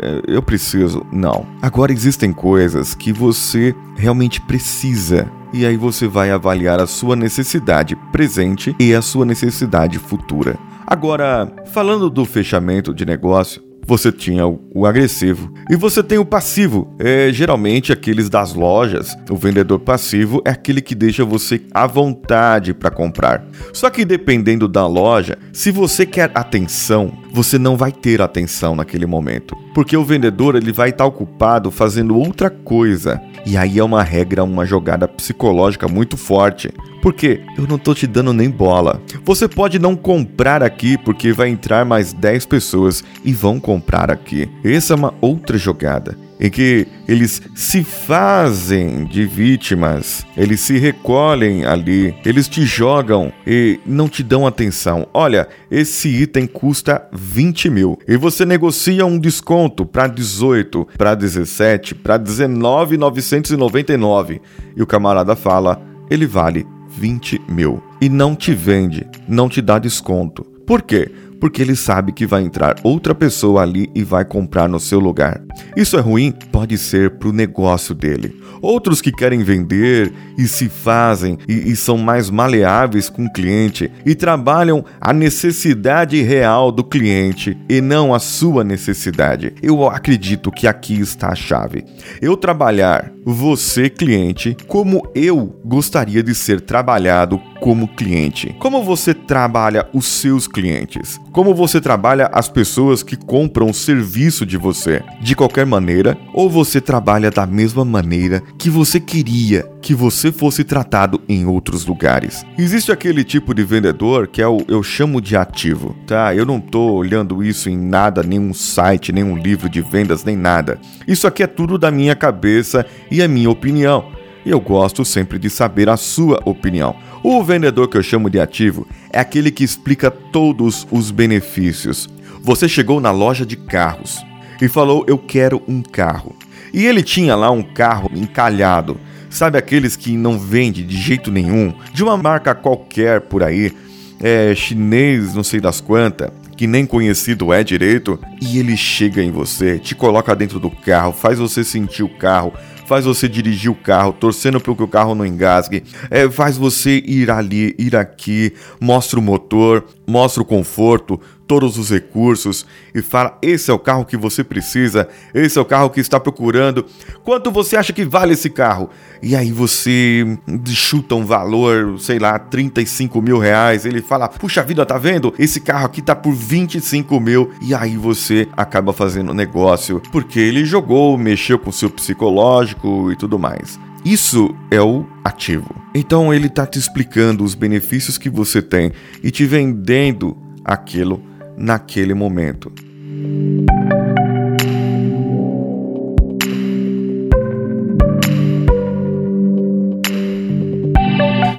é, 0.00 0.22
eu 0.26 0.42
preciso. 0.42 1.06
Não. 1.12 1.46
Agora 1.62 1.92
existem 1.92 2.32
coisas 2.32 2.94
que 2.94 3.12
você 3.12 3.74
realmente 3.96 4.40
precisa 4.40 5.30
e 5.52 5.64
aí 5.64 5.76
você 5.76 6.06
vai 6.06 6.30
avaliar 6.30 6.80
a 6.80 6.86
sua 6.86 7.16
necessidade 7.16 7.96
presente 8.12 8.74
e 8.78 8.94
a 8.94 9.00
sua 9.00 9.24
necessidade 9.24 9.98
futura. 9.98 10.58
Agora, 10.88 11.52
falando 11.66 12.08
do 12.08 12.24
fechamento 12.24 12.94
de 12.94 13.04
negócio, 13.04 13.60
você 13.86 14.10
tinha 14.10 14.46
o, 14.46 14.84
agressivo 14.84 15.52
e 15.70 15.76
você 15.76 16.02
tem 16.02 16.18
o 16.18 16.24
passivo. 16.24 16.92
É 16.98 17.30
geralmente 17.32 17.92
aqueles 17.92 18.28
das 18.28 18.54
lojas. 18.54 19.16
O 19.30 19.36
vendedor 19.36 19.78
passivo 19.78 20.42
é 20.44 20.50
aquele 20.50 20.82
que 20.82 20.94
deixa 20.94 21.24
você 21.24 21.62
à 21.72 21.86
vontade 21.86 22.74
para 22.74 22.90
comprar. 22.90 23.44
Só 23.72 23.88
que 23.88 24.04
dependendo 24.04 24.66
da 24.66 24.86
loja, 24.86 25.38
se 25.52 25.70
você 25.70 26.04
quer 26.04 26.30
atenção, 26.34 27.12
você 27.32 27.58
não 27.58 27.76
vai 27.76 27.92
ter 27.92 28.20
atenção 28.20 28.74
naquele 28.74 29.06
momento, 29.06 29.54
porque 29.74 29.96
o 29.96 30.04
vendedor 30.04 30.56
ele 30.56 30.72
vai 30.72 30.88
estar 30.88 31.04
tá 31.04 31.08
ocupado 31.08 31.70
fazendo 31.70 32.18
outra 32.18 32.50
coisa. 32.50 33.20
E 33.44 33.56
aí 33.56 33.78
é 33.78 33.84
uma 33.84 34.02
regra, 34.02 34.42
uma 34.42 34.64
jogada 34.64 35.06
psicológica 35.06 35.86
muito 35.86 36.16
forte. 36.16 36.72
Porque 37.00 37.40
eu 37.56 37.68
não 37.68 37.78
tô 37.78 37.94
te 37.94 38.04
dando 38.04 38.32
nem 38.32 38.50
bola. 38.50 39.00
Você 39.24 39.46
pode 39.46 39.78
não 39.78 39.94
comprar 39.94 40.60
aqui 40.64 40.98
porque 40.98 41.30
vai 41.32 41.48
entrar 41.48 41.84
mais 41.84 42.12
10 42.12 42.46
pessoas 42.46 43.04
e 43.24 43.32
vão 43.32 43.60
comprar 43.60 43.75
aqui. 44.10 44.48
Essa 44.64 44.94
é 44.94 44.96
uma 44.96 45.12
outra 45.20 45.58
jogada 45.58 46.16
em 46.38 46.50
que 46.50 46.86
eles 47.08 47.40
se 47.54 47.82
fazem 47.82 49.04
de 49.04 49.24
vítimas, 49.24 50.26
eles 50.36 50.60
se 50.60 50.76
recolhem 50.78 51.64
ali, 51.64 52.14
eles 52.24 52.46
te 52.48 52.64
jogam 52.64 53.32
e 53.46 53.80
não 53.86 54.06
te 54.08 54.22
dão 54.22 54.46
atenção. 54.46 55.08
Olha, 55.14 55.48
esse 55.70 56.08
item 56.08 56.46
custa 56.46 57.08
20 57.12 57.70
mil 57.70 57.98
e 58.06 58.14
você 58.16 58.44
negocia 58.44 59.06
um 59.06 59.18
desconto 59.18 59.86
para 59.86 60.06
18, 60.06 60.86
para 60.98 61.14
17, 61.14 61.94
para 61.94 62.18
19,999 62.18 64.42
e 64.76 64.82
o 64.82 64.86
camarada 64.86 65.34
fala, 65.34 65.80
ele 66.10 66.26
vale 66.26 66.66
20 66.88 67.40
mil 67.48 67.82
e 68.00 68.08
não 68.08 68.34
te 68.34 68.54
vende, 68.54 69.06
não 69.28 69.48
te 69.48 69.62
dá 69.62 69.78
desconto. 69.78 70.44
Por 70.66 70.82
quê? 70.82 71.12
Porque 71.40 71.62
ele 71.62 71.76
sabe 71.76 72.12
que 72.12 72.26
vai 72.26 72.42
entrar 72.42 72.76
outra 72.82 73.14
pessoa 73.14 73.62
ali 73.62 73.90
e 73.94 74.02
vai 74.02 74.24
comprar 74.24 74.68
no 74.68 74.80
seu 74.80 74.98
lugar. 75.00 75.40
Isso 75.76 75.96
é 75.96 76.00
ruim? 76.00 76.32
Pode 76.52 76.76
ser 76.78 77.10
para 77.18 77.28
o 77.28 77.32
negócio 77.32 77.94
dele. 77.94 78.46
Outros 78.62 79.00
que 79.00 79.12
querem 79.12 79.42
vender 79.42 80.12
e 80.38 80.48
se 80.48 80.68
fazem 80.68 81.38
e, 81.48 81.70
e, 81.70 81.76
são 81.76 81.98
mais 81.98 82.30
maleáveis 82.30 83.08
com 83.08 83.26
o 83.26 83.32
cliente 83.32 83.90
e 84.04 84.14
trabalham 84.14 84.84
a 85.00 85.12
necessidade 85.12 86.20
real 86.22 86.72
do 86.72 86.82
cliente 86.82 87.56
e 87.68 87.80
não 87.80 88.14
a 88.14 88.18
sua 88.18 88.64
necessidade. 88.64 89.54
Eu 89.62 89.88
acredito 89.88 90.50
que 90.50 90.66
aqui 90.66 90.98
está 90.98 91.28
a 91.28 91.34
chave. 91.34 91.84
Eu 92.20 92.36
trabalhar 92.36 93.12
você, 93.24 93.90
cliente, 93.90 94.56
como 94.68 95.02
eu 95.14 95.60
gostaria 95.64 96.22
de 96.22 96.34
ser 96.34 96.60
trabalhado 96.60 97.40
como 97.60 97.88
cliente. 97.88 98.54
Como 98.60 98.82
você 98.82 99.12
trabalha 99.12 99.88
os 99.92 100.06
seus 100.06 100.46
clientes? 100.46 101.18
Como 101.36 101.54
você 101.54 101.82
trabalha 101.82 102.30
as 102.32 102.48
pessoas 102.48 103.02
que 103.02 103.14
compram 103.14 103.68
o 103.68 103.74
serviço 103.74 104.46
de 104.46 104.56
você? 104.56 105.02
De 105.20 105.36
qualquer 105.36 105.66
maneira, 105.66 106.16
ou 106.32 106.48
você 106.48 106.80
trabalha 106.80 107.30
da 107.30 107.44
mesma 107.44 107.84
maneira 107.84 108.42
que 108.58 108.70
você 108.70 108.98
queria 108.98 109.70
que 109.82 109.92
você 109.92 110.32
fosse 110.32 110.64
tratado 110.64 111.20
em 111.28 111.44
outros 111.44 111.84
lugares. 111.84 112.42
Existe 112.56 112.90
aquele 112.90 113.22
tipo 113.22 113.52
de 113.52 113.62
vendedor 113.64 114.28
que 114.28 114.40
é 114.40 114.48
o 114.48 114.64
eu 114.66 114.82
chamo 114.82 115.20
de 115.20 115.36
ativo, 115.36 115.94
tá? 116.06 116.34
Eu 116.34 116.46
não 116.46 116.58
tô 116.58 116.94
olhando 116.94 117.44
isso 117.44 117.68
em 117.68 117.76
nada, 117.76 118.22
nenhum 118.22 118.54
site, 118.54 119.12
nenhum 119.12 119.36
livro 119.36 119.68
de 119.68 119.82
vendas, 119.82 120.24
nem 120.24 120.36
nada. 120.36 120.80
Isso 121.06 121.26
aqui 121.26 121.42
é 121.42 121.46
tudo 121.46 121.76
da 121.76 121.90
minha 121.90 122.16
cabeça 122.16 122.86
e 123.10 123.22
a 123.22 123.28
minha 123.28 123.50
opinião. 123.50 124.15
E 124.46 124.50
eu 124.50 124.60
gosto 124.60 125.04
sempre 125.04 125.38
de 125.38 125.50
saber 125.50 125.90
a 125.90 125.96
sua 125.98 126.40
opinião. 126.46 126.96
O 127.22 127.42
vendedor 127.42 127.88
que 127.88 127.98
eu 127.98 128.02
chamo 128.02 128.30
de 128.30 128.40
ativo 128.40 128.86
é 129.12 129.18
aquele 129.20 129.50
que 129.50 129.64
explica 129.64 130.10
todos 130.10 130.86
os 130.90 131.10
benefícios. 131.10 132.08
Você 132.40 132.68
chegou 132.68 133.00
na 133.00 133.10
loja 133.10 133.44
de 133.44 133.56
carros 133.56 134.24
e 134.62 134.68
falou: 134.68 135.04
Eu 135.06 135.18
quero 135.18 135.62
um 135.68 135.82
carro. 135.82 136.34
E 136.72 136.86
ele 136.86 137.02
tinha 137.02 137.34
lá 137.34 137.50
um 137.50 137.62
carro 137.62 138.10
encalhado 138.14 138.98
Sabe 139.36 139.58
aqueles 139.58 139.96
que 139.96 140.16
não 140.16 140.38
vende 140.38 140.82
de 140.82 140.96
jeito 140.96 141.30
nenhum, 141.30 141.74
de 141.92 142.02
uma 142.02 142.16
marca 142.16 142.54
qualquer 142.54 143.20
por 143.20 143.42
aí, 143.42 143.70
é 144.18 144.54
chinês, 144.54 145.34
não 145.34 145.44
sei 145.44 145.60
das 145.60 145.78
quantas, 145.78 146.30
que 146.56 146.66
nem 146.66 146.86
conhecido 146.86 147.52
é 147.52 147.62
direito, 147.62 148.18
e 148.40 148.58
ele 148.58 148.76
chega 148.76 149.22
em 149.22 149.30
você, 149.30 149.78
te 149.78 149.94
coloca 149.94 150.34
dentro 150.34 150.58
do 150.58 150.70
carro, 150.70 151.12
faz 151.12 151.38
você 151.38 151.62
sentir 151.62 152.02
o 152.02 152.08
carro, 152.08 152.54
faz 152.86 153.04
você 153.04 153.28
dirigir 153.28 153.70
o 153.70 153.74
carro, 153.74 154.12
torcendo 154.12 154.60
para 154.60 154.74
que 154.74 154.82
o 154.82 154.88
carro 154.88 155.14
não 155.14 155.26
engasgue, 155.26 155.82
é, 156.10 156.30
faz 156.30 156.56
você 156.56 157.02
ir 157.04 157.30
ali, 157.30 157.74
ir 157.78 157.96
aqui, 157.96 158.52
mostra 158.80 159.18
o 159.18 159.22
motor, 159.22 159.84
mostra 160.06 160.42
o 160.42 160.46
conforto, 160.46 161.20
todos 161.46 161.78
os 161.78 161.90
recursos 161.90 162.66
e 162.94 163.00
fala: 163.00 163.38
esse 163.40 163.70
é 163.70 163.74
o 163.74 163.78
carro 163.78 164.04
que 164.04 164.16
você 164.16 164.42
precisa, 164.42 165.08
esse 165.34 165.58
é 165.58 165.60
o 165.60 165.64
carro 165.64 165.90
que 165.90 166.00
está 166.00 166.18
procurando. 166.18 166.84
Quanto 167.24 167.50
você 167.50 167.76
acha 167.76 167.92
que 167.92 168.04
vale 168.04 168.34
esse 168.34 168.50
carro? 168.50 168.90
E 169.22 169.34
aí 169.34 169.50
você 169.50 170.38
chuta 170.66 171.14
um 171.14 171.24
valor, 171.24 171.98
sei 171.98 172.18
lá, 172.18 172.38
35 172.38 173.20
mil 173.22 173.38
reais. 173.38 173.86
Ele 173.86 174.02
fala: 174.02 174.28
puxa 174.28 174.62
vida, 174.62 174.84
tá 174.84 174.98
vendo? 174.98 175.34
Esse 175.38 175.60
carro 175.60 175.86
aqui 175.86 176.02
tá 176.02 176.14
por 176.14 176.32
25 176.32 177.18
mil. 177.20 177.50
E 177.62 177.74
aí 177.74 177.96
você 177.96 178.48
acaba 178.56 178.92
fazendo 178.92 179.32
negócio 179.32 180.00
porque 180.12 180.40
ele 180.40 180.64
jogou, 180.64 181.16
mexeu 181.16 181.58
com 181.58 181.72
seu 181.72 181.90
psicológico 181.90 183.10
e 183.12 183.16
tudo 183.16 183.38
mais. 183.38 183.78
Isso 184.04 184.54
é 184.70 184.80
o 184.80 185.04
ativo. 185.24 185.74
Então 185.92 186.32
ele 186.32 186.46
está 186.46 186.64
te 186.64 186.78
explicando 186.78 187.42
os 187.42 187.56
benefícios 187.56 188.16
que 188.16 188.30
você 188.30 188.62
tem 188.62 188.92
e 189.20 189.32
te 189.32 189.44
vendendo 189.44 190.36
aquilo 190.64 191.20
naquele 191.56 192.14
momento. 192.14 192.72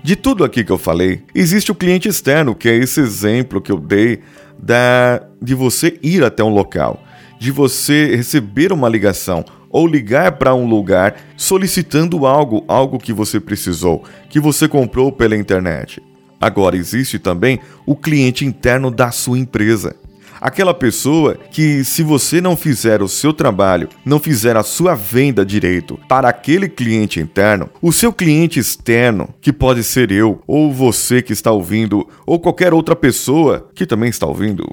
De 0.03 0.15
tudo 0.15 0.45
aqui 0.45 0.63
que 0.63 0.71
eu 0.71 0.77
falei, 0.77 1.21
existe 1.35 1.69
o 1.69 1.75
cliente 1.75 2.07
externo, 2.07 2.55
que 2.55 2.69
é 2.69 2.75
esse 2.75 3.01
exemplo 3.01 3.59
que 3.59 3.71
eu 3.71 3.77
dei 3.77 4.21
da, 4.57 5.21
de 5.41 5.53
você 5.53 5.99
ir 6.01 6.23
até 6.23 6.41
um 6.43 6.49
local, 6.49 7.03
de 7.37 7.51
você 7.51 8.15
receber 8.15 8.71
uma 8.71 8.87
ligação 8.87 9.43
ou 9.69 9.85
ligar 9.85 10.33
para 10.33 10.55
um 10.55 10.65
lugar 10.65 11.17
solicitando 11.35 12.25
algo, 12.25 12.63
algo 12.67 12.97
que 12.97 13.11
você 13.11 13.39
precisou, 13.39 14.03
que 14.29 14.39
você 14.39 14.67
comprou 14.67 15.11
pela 15.11 15.35
internet. 15.35 16.01
Agora 16.39 16.77
existe 16.77 17.17
também 17.19 17.59
o 17.85 17.95
cliente 17.95 18.45
interno 18.45 18.91
da 18.91 19.11
sua 19.11 19.39
empresa. 19.39 19.95
Aquela 20.39 20.73
pessoa 20.73 21.35
que, 21.51 21.83
se 21.83 22.03
você 22.03 22.39
não 22.39 22.55
fizer 22.55 23.01
o 23.01 23.07
seu 23.07 23.33
trabalho, 23.33 23.89
não 24.05 24.19
fizer 24.19 24.55
a 24.55 24.61
sua 24.61 24.93
venda 24.93 25.43
direito 25.43 25.99
para 26.07 26.29
aquele 26.29 26.69
cliente 26.69 27.19
interno, 27.19 27.69
o 27.81 27.91
seu 27.91 28.13
cliente 28.13 28.59
externo, 28.59 29.29
que 29.41 29.51
pode 29.51 29.83
ser 29.83 30.11
eu, 30.11 30.41
ou 30.45 30.71
você 30.71 31.23
que 31.23 31.33
está 31.33 31.51
ouvindo, 31.51 32.07
ou 32.25 32.39
qualquer 32.39 32.71
outra 32.71 32.95
pessoa 32.95 33.67
que 33.73 33.85
também 33.85 34.09
está 34.09 34.27
ouvindo, 34.27 34.63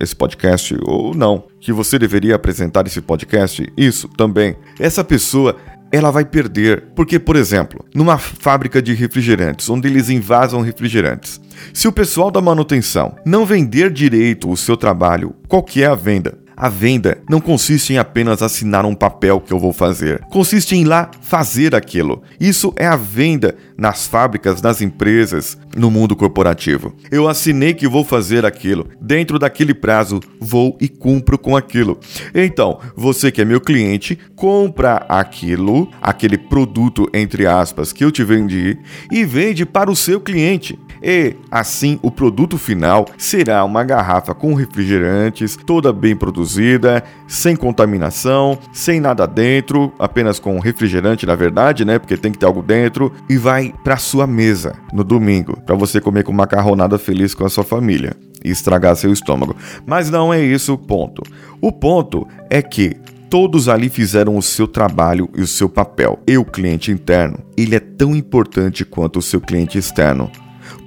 esse 0.00 0.16
podcast 0.16 0.74
ou 0.84 1.14
não, 1.14 1.44
que 1.60 1.72
você 1.72 1.98
deveria 1.98 2.36
apresentar 2.36 2.86
esse 2.86 3.02
podcast, 3.02 3.70
isso 3.76 4.08
também. 4.08 4.56
Essa 4.78 5.04
pessoa 5.04 5.54
ela 5.92 6.10
vai 6.10 6.24
perder. 6.24 6.84
Porque, 6.94 7.18
por 7.18 7.36
exemplo, 7.36 7.84
numa 7.94 8.18
fábrica 8.18 8.80
de 8.80 8.94
refrigerantes, 8.94 9.68
onde 9.68 9.88
eles 9.88 10.08
invasam 10.08 10.60
refrigerantes, 10.60 11.40
se 11.74 11.88
o 11.88 11.92
pessoal 11.92 12.30
da 12.30 12.40
manutenção 12.40 13.16
não 13.24 13.44
vender 13.44 13.90
direito 13.90 14.50
o 14.50 14.56
seu 14.56 14.76
trabalho, 14.76 15.34
qual 15.48 15.62
que 15.62 15.82
é 15.82 15.86
a 15.86 15.94
venda? 15.94 16.38
A 16.62 16.68
venda 16.68 17.22
não 17.26 17.40
consiste 17.40 17.94
em 17.94 17.96
apenas 17.96 18.42
assinar 18.42 18.84
um 18.84 18.94
papel 18.94 19.40
que 19.40 19.50
eu 19.50 19.58
vou 19.58 19.72
fazer. 19.72 20.20
Consiste 20.30 20.76
em 20.76 20.82
ir 20.82 20.84
lá 20.84 21.10
fazer 21.22 21.74
aquilo. 21.74 22.22
Isso 22.38 22.70
é 22.76 22.86
a 22.86 22.96
venda 22.96 23.56
nas 23.78 24.06
fábricas, 24.06 24.60
nas 24.60 24.82
empresas, 24.82 25.56
no 25.74 25.90
mundo 25.90 26.14
corporativo. 26.14 26.94
Eu 27.10 27.26
assinei 27.26 27.72
que 27.72 27.88
vou 27.88 28.04
fazer 28.04 28.44
aquilo. 28.44 28.86
Dentro 29.00 29.38
daquele 29.38 29.72
prazo, 29.72 30.20
vou 30.38 30.76
e 30.82 30.86
cumpro 30.86 31.38
com 31.38 31.56
aquilo. 31.56 31.98
Então, 32.34 32.78
você 32.94 33.32
que 33.32 33.40
é 33.40 33.44
meu 33.46 33.62
cliente, 33.62 34.18
compra 34.36 35.06
aquilo, 35.08 35.88
aquele 36.02 36.36
produto 36.36 37.08
entre 37.14 37.46
aspas 37.46 37.90
que 37.90 38.04
eu 38.04 38.12
te 38.12 38.22
vendi 38.22 38.76
e 39.10 39.24
vende 39.24 39.64
para 39.64 39.90
o 39.90 39.96
seu 39.96 40.20
cliente. 40.20 40.78
E 41.02 41.36
assim 41.50 41.98
o 42.02 42.10
produto 42.10 42.58
final 42.58 43.06
será 43.16 43.64
uma 43.64 43.82
garrafa 43.84 44.34
com 44.34 44.54
refrigerantes, 44.54 45.56
toda 45.56 45.92
bem 45.92 46.14
produzida, 46.14 47.02
sem 47.26 47.56
contaminação, 47.56 48.58
sem 48.72 49.00
nada 49.00 49.26
dentro, 49.26 49.92
apenas 49.98 50.38
com 50.38 50.58
refrigerante 50.58 51.26
na 51.26 51.34
verdade, 51.34 51.84
né? 51.84 51.98
Porque 51.98 52.16
tem 52.16 52.32
que 52.32 52.38
ter 52.38 52.46
algo 52.46 52.62
dentro 52.62 53.12
e 53.28 53.36
vai 53.36 53.72
para 53.82 53.96
sua 53.96 54.26
mesa 54.26 54.74
no 54.92 55.02
domingo, 55.04 55.60
para 55.64 55.74
você 55.74 56.00
comer 56.00 56.24
com 56.24 56.32
macarronada 56.32 56.98
feliz 56.98 57.34
com 57.34 57.44
a 57.44 57.50
sua 57.50 57.64
família 57.64 58.14
e 58.44 58.50
estragar 58.50 58.96
seu 58.96 59.12
estômago. 59.12 59.56
Mas 59.86 60.10
não 60.10 60.32
é 60.32 60.40
isso 60.40 60.74
o 60.74 60.78
ponto. 60.78 61.22
O 61.60 61.72
ponto 61.72 62.26
é 62.48 62.62
que 62.62 62.96
todos 63.28 63.68
ali 63.68 63.88
fizeram 63.88 64.36
o 64.36 64.42
seu 64.42 64.66
trabalho 64.66 65.28
e 65.36 65.40
o 65.40 65.46
seu 65.46 65.68
papel. 65.68 66.18
E 66.26 66.36
o 66.36 66.44
cliente 66.44 66.90
interno, 66.90 67.38
ele 67.56 67.76
é 67.76 67.80
tão 67.80 68.16
importante 68.16 68.84
quanto 68.84 69.20
o 69.20 69.22
seu 69.22 69.40
cliente 69.40 69.78
externo 69.78 70.30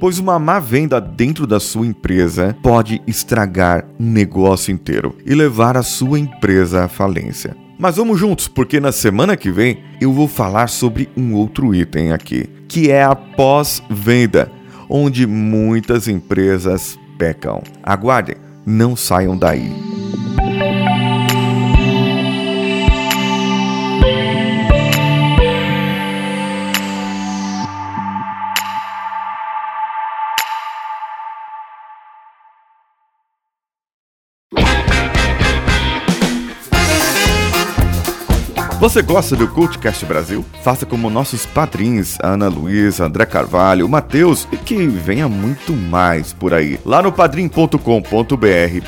pois 0.03 0.19
uma 0.19 0.37
má 0.37 0.59
venda 0.59 0.99
dentro 0.99 1.47
da 1.47 1.61
sua 1.61 1.87
empresa 1.87 2.53
pode 2.61 3.01
estragar 3.07 3.85
um 3.97 4.11
negócio 4.11 4.69
inteiro 4.69 5.15
e 5.25 5.33
levar 5.33 5.77
a 5.77 5.81
sua 5.81 6.19
empresa 6.19 6.83
à 6.83 6.89
falência. 6.89 7.55
Mas 7.79 7.95
vamos 7.95 8.19
juntos, 8.19 8.49
porque 8.49 8.81
na 8.81 8.91
semana 8.91 9.37
que 9.37 9.49
vem 9.49 9.81
eu 10.01 10.11
vou 10.11 10.27
falar 10.27 10.67
sobre 10.67 11.07
um 11.15 11.33
outro 11.35 11.73
item 11.73 12.11
aqui, 12.11 12.49
que 12.67 12.91
é 12.91 13.01
a 13.01 13.15
pós-venda, 13.15 14.51
onde 14.89 15.25
muitas 15.25 16.09
empresas 16.09 16.99
pecam. 17.17 17.63
Aguardem, 17.81 18.35
não 18.65 18.97
saiam 18.97 19.37
daí. 19.37 20.02
Você 38.93 39.01
gosta 39.01 39.35
do 39.35 39.47
Cultcast 39.47 40.05
Brasil? 40.05 40.45
Faça 40.61 40.85
como 40.85 41.09
nossos 41.09 41.47
padrinhos, 41.47 42.15
Ana 42.21 42.47
Luísa, 42.47 43.05
André 43.05 43.25
Carvalho, 43.25 43.89
Matheus 43.89 44.47
e 44.51 44.57
que 44.57 44.85
venha 44.85 45.27
muito 45.27 45.73
mais 45.73 46.31
por 46.31 46.53
aí. 46.53 46.79
Lá 46.85 47.01
no 47.01 47.11
padrim.com.br 47.11 47.79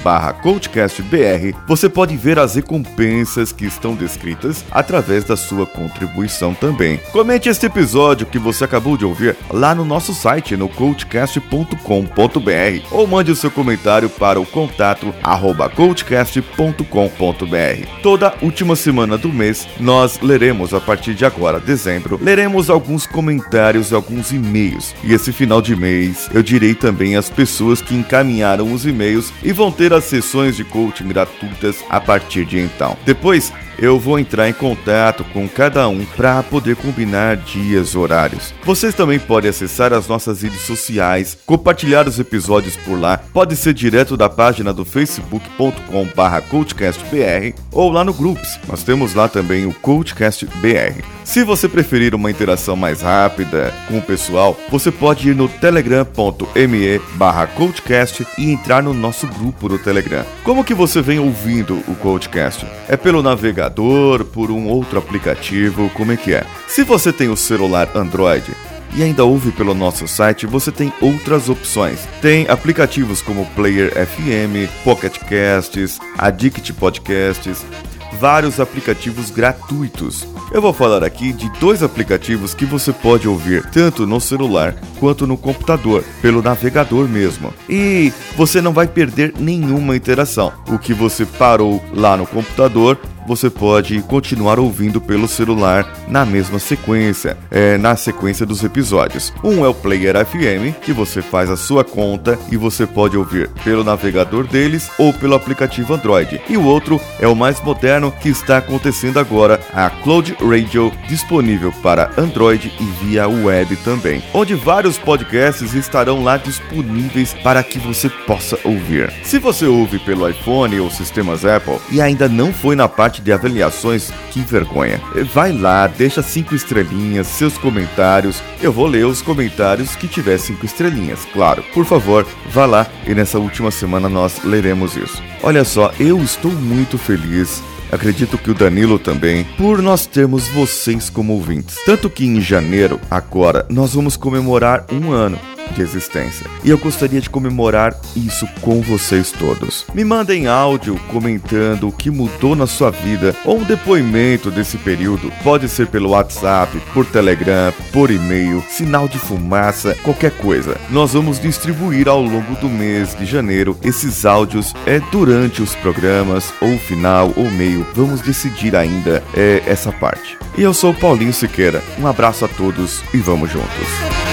barra 0.03 0.33
CoachCastBR 0.33 1.55
você 1.67 1.89
pode 1.89 2.15
ver 2.15 2.37
as 2.37 2.53
recompensas 2.53 3.51
que 3.51 3.65
estão 3.65 3.95
descritas 3.95 4.63
através 4.69 5.23
da 5.23 5.35
sua 5.35 5.65
contribuição 5.65 6.53
também. 6.53 6.99
Comente 7.11 7.49
este 7.49 7.65
episódio 7.65 8.27
que 8.27 8.37
você 8.37 8.63
acabou 8.63 8.97
de 8.97 9.05
ouvir 9.05 9.35
lá 9.49 9.73
no 9.73 9.83
nosso 9.83 10.13
site 10.13 10.55
no 10.55 10.69
coachcast.com.br 10.69 12.87
ou 12.91 13.07
mande 13.07 13.31
o 13.31 13.35
seu 13.35 13.49
comentário 13.49 14.07
para 14.07 14.39
o 14.39 14.45
contato 14.45 15.11
arroba 15.23 15.67
coachcast.com.br. 15.67 17.87
Toda 18.03 18.35
última 18.43 18.75
semana 18.75 19.17
do 19.17 19.29
mês 19.29 19.67
nós 19.79 19.94
leremos 20.21 20.73
a 20.73 20.81
partir 20.81 21.13
de 21.13 21.25
agora, 21.25 21.59
dezembro, 21.59 22.19
leremos 22.21 22.69
alguns 22.69 23.07
comentários 23.07 23.91
e 23.91 23.95
alguns 23.95 24.31
e-mails. 24.31 24.93
E 25.03 25.13
esse 25.13 25.31
final 25.31 25.61
de 25.61 25.75
mês 25.75 26.29
eu 26.33 26.43
direi 26.43 26.73
também 26.73 27.15
as 27.15 27.29
pessoas 27.29 27.81
que 27.81 27.95
encaminharam 27.95 28.71
os 28.73 28.85
e-mails 28.85 29.31
e 29.43 29.51
vão 29.51 29.71
ter 29.71 29.93
as 29.93 30.03
sessões 30.03 30.55
de 30.55 30.63
coaching 30.63 31.07
gratuitas 31.07 31.83
a 31.89 31.99
partir 31.99 32.45
de 32.45 32.59
então. 32.59 32.97
Depois 33.05 33.53
eu 33.79 33.99
vou 33.99 34.19
entrar 34.19 34.49
em 34.49 34.53
contato 34.53 35.23
com 35.25 35.47
cada 35.47 35.87
um 35.87 36.03
para 36.05 36.41
poder 36.43 36.75
combinar 36.75 37.37
dias, 37.37 37.95
horários. 37.95 38.53
Vocês 38.63 38.93
também 38.93 39.17
podem 39.19 39.49
acessar 39.49 39.93
as 39.93 40.07
nossas 40.07 40.41
redes 40.41 40.61
sociais, 40.61 41.37
compartilhar 41.45 42.07
os 42.07 42.19
episódios 42.19 42.75
por 42.77 42.99
lá, 42.99 43.17
pode 43.17 43.55
ser 43.55 43.73
direto 43.73 44.17
da 44.17 44.29
página 44.29 44.73
do 44.73 44.83
facebook.com/coachcastbr 44.83 47.53
ou 47.71 47.91
lá 47.91 48.03
no 48.03 48.13
Groups. 48.13 48.59
Nós 48.67 48.83
temos 48.83 49.13
lá 49.13 49.27
também 49.27 49.65
o 49.65 49.73
Coachcast 49.73 50.45
BR. 50.45 51.14
Se 51.25 51.43
você 51.43 51.67
preferir 51.67 52.13
uma 52.13 52.29
interação 52.29 52.75
mais 52.75 53.01
rápida 53.01 53.73
com 53.87 53.97
o 53.97 54.01
pessoal, 54.01 54.55
você 54.69 54.91
pode 54.91 55.27
ir 55.27 55.35
no 55.35 55.49
telegram.me 55.49 56.99
barra 57.15 57.47
coachcast 57.47 58.25
e 58.37 58.51
entrar 58.51 58.83
no 58.83 58.93
nosso 58.93 59.25
grupo 59.27 59.67
do 59.67 59.79
Telegram. 59.79 60.23
Como 60.43 60.63
que 60.63 60.73
você 60.73 61.01
vem 61.01 61.17
ouvindo 61.17 61.83
o 61.87 61.95
Coachcast? 61.95 62.65
É 62.87 62.95
pelo 62.95 63.23
navegador, 63.23 64.23
por 64.23 64.51
um 64.51 64.67
outro 64.67 64.99
aplicativo, 64.99 65.89
como 65.95 66.11
é 66.11 66.15
que 66.15 66.31
é? 66.31 66.45
Se 66.67 66.83
você 66.83 67.11
tem 67.11 67.27
o 67.27 67.35
celular 67.35 67.89
Android, 67.95 68.51
e 68.95 69.03
ainda 69.03 69.25
ouve 69.25 69.51
pelo 69.51 69.73
nosso 69.73 70.07
site, 70.07 70.45
você 70.45 70.71
tem 70.71 70.93
outras 71.01 71.49
opções. 71.49 72.07
Tem 72.21 72.47
aplicativos 72.47 73.21
como 73.21 73.45
Player 73.47 73.91
FM, 73.91 74.71
Pocket 74.85 75.17
Casts, 75.17 75.99
Addict 76.17 76.71
Podcasts, 76.73 77.65
vários 78.13 78.59
aplicativos 78.59 79.29
gratuitos. 79.29 80.27
Eu 80.51 80.61
vou 80.61 80.73
falar 80.73 81.03
aqui 81.03 81.33
de 81.33 81.49
dois 81.59 81.83
aplicativos 81.83 82.53
que 82.53 82.65
você 82.65 82.93
pode 82.93 83.27
ouvir 83.27 83.65
tanto 83.71 84.05
no 84.05 84.19
celular 84.21 84.75
quanto 84.99 85.27
no 85.27 85.37
computador, 85.37 86.03
pelo 86.21 86.41
navegador 86.41 87.07
mesmo. 87.07 87.53
E 87.69 88.13
você 88.35 88.61
não 88.61 88.73
vai 88.73 88.87
perder 88.87 89.33
nenhuma 89.37 89.95
interação. 89.95 90.53
O 90.67 90.77
que 90.77 90.93
você 90.93 91.25
parou 91.25 91.83
lá 91.93 92.15
no 92.15 92.25
computador, 92.25 92.97
você 93.25 93.49
pode 93.49 94.01
continuar 94.03 94.59
ouvindo 94.59 95.01
pelo 95.01 95.27
celular 95.27 95.91
na 96.07 96.25
mesma 96.25 96.59
sequência, 96.59 97.37
é, 97.51 97.77
na 97.77 97.95
sequência 97.95 98.45
dos 98.45 98.63
episódios. 98.63 99.33
Um 99.43 99.65
é 99.65 99.67
o 99.67 99.73
Player 99.73 100.15
FM, 100.25 100.79
que 100.81 100.93
você 100.93 101.21
faz 101.21 101.49
a 101.49 101.57
sua 101.57 101.83
conta 101.83 102.37
e 102.51 102.57
você 102.57 102.85
pode 102.85 103.17
ouvir 103.17 103.49
pelo 103.63 103.83
navegador 103.83 104.47
deles 104.47 104.89
ou 104.97 105.13
pelo 105.13 105.35
aplicativo 105.35 105.93
Android. 105.93 106.41
E 106.49 106.57
o 106.57 106.63
outro 106.63 106.99
é 107.19 107.27
o 107.27 107.35
mais 107.35 107.61
moderno 107.61 108.11
que 108.11 108.29
está 108.29 108.57
acontecendo 108.57 109.19
agora, 109.19 109.59
a 109.73 109.89
Cloud 109.89 110.35
Radio, 110.41 110.91
disponível 111.07 111.71
para 111.83 112.11
Android 112.17 112.71
e 112.79 113.05
via 113.05 113.27
web 113.27 113.75
também, 113.77 114.21
onde 114.33 114.55
vários 114.55 114.97
podcasts 114.97 115.73
estarão 115.73 116.23
lá 116.23 116.37
disponíveis 116.37 117.33
para 117.33 117.63
que 117.63 117.79
você 117.79 118.09
possa 118.09 118.57
ouvir. 118.63 119.11
Se 119.23 119.39
você 119.39 119.65
ouve 119.65 119.99
pelo 119.99 120.27
iPhone 120.29 120.79
ou 120.79 120.89
sistemas 120.89 121.45
Apple 121.45 121.79
e 121.91 122.01
ainda 122.01 122.27
não 122.27 122.53
foi 122.53 122.75
na 122.75 122.87
parte 123.15 123.21
de 123.21 123.31
avaliações, 123.31 124.11
que 124.31 124.41
vergonha. 124.41 124.99
Vai 125.33 125.51
lá, 125.51 125.87
deixa 125.87 126.21
cinco 126.21 126.55
estrelinhas, 126.55 127.27
seus 127.27 127.57
comentários. 127.57 128.41
Eu 128.61 128.71
vou 128.71 128.87
ler 128.87 129.05
os 129.05 129.21
comentários 129.21 129.95
que 129.95 130.07
tiver 130.07 130.37
cinco 130.37 130.65
estrelinhas, 130.65 131.25
claro. 131.31 131.63
Por 131.73 131.85
favor, 131.85 132.25
vá 132.49 132.65
lá 132.65 132.87
e 133.07 133.13
nessa 133.13 133.39
última 133.39 133.71
semana 133.71 134.09
nós 134.09 134.43
leremos 134.43 134.97
isso. 134.97 135.21
Olha 135.43 135.63
só, 135.63 135.91
eu 135.99 136.21
estou 136.21 136.51
muito 136.51 136.97
feliz 136.97 137.63
acredito 137.91 138.37
que 138.37 138.51
o 138.51 138.53
Danilo 138.53 138.99
também, 138.99 139.45
por 139.57 139.81
nós 139.81 140.05
termos 140.05 140.47
vocês 140.49 141.09
como 141.09 141.31
ouvintes. 141.31 141.77
Tanto 141.85 142.09
que 142.09 142.25
em 142.25 142.41
janeiro, 142.41 142.99
agora, 143.09 143.65
nós 143.69 143.93
vamos 143.93 144.17
comemorar 144.17 144.85
um 144.91 145.11
ano 145.11 145.39
de 145.73 145.81
existência. 145.81 146.45
E 146.63 146.69
eu 146.69 146.77
gostaria 146.77 147.21
de 147.21 147.29
comemorar 147.29 147.95
isso 148.15 148.47
com 148.61 148.81
vocês 148.81 149.31
todos. 149.31 149.85
Me 149.93 150.03
mandem 150.03 150.47
áudio 150.47 150.99
comentando 151.11 151.87
o 151.87 151.91
que 151.91 152.09
mudou 152.09 152.55
na 152.55 152.67
sua 152.67 152.91
vida 152.91 153.35
ou 153.43 153.59
um 153.59 153.63
depoimento 153.63 154.51
desse 154.51 154.77
período. 154.77 155.31
Pode 155.43 155.67
ser 155.69 155.87
pelo 155.87 156.09
WhatsApp, 156.09 156.77
por 156.93 157.05
Telegram, 157.05 157.73
por 157.91 158.11
e-mail, 158.11 158.63
sinal 158.69 159.07
de 159.07 159.17
fumaça, 159.17 159.95
qualquer 160.03 160.31
coisa. 160.31 160.77
Nós 160.89 161.13
vamos 161.13 161.39
distribuir 161.39 162.07
ao 162.07 162.21
longo 162.21 162.55
do 162.55 162.69
mês 162.69 163.15
de 163.15 163.25
janeiro 163.25 163.77
esses 163.81 164.25
áudios 164.25 164.73
é 164.85 164.99
durante 165.11 165.61
os 165.61 165.75
programas 165.75 166.53
ou 166.61 166.77
final 166.77 167.31
ou 167.35 167.49
meio. 167.51 167.85
Vamos 167.93 168.21
decidir 168.21 168.75
ainda 168.75 169.23
é, 169.33 169.61
essa 169.65 169.91
parte. 169.91 170.37
E 170.57 170.61
eu 170.61 170.73
sou 170.73 170.93
Paulinho 170.93 171.33
Siqueira. 171.33 171.83
Um 171.99 172.07
abraço 172.07 172.45
a 172.45 172.47
todos 172.47 173.03
e 173.13 173.17
vamos 173.17 173.51
juntos. 173.51 174.24